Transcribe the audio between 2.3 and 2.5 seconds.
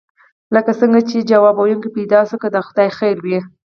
که